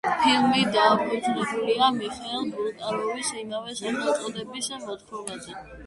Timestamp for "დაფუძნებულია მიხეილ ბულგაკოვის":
0.75-3.33